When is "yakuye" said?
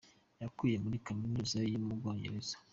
0.41-0.75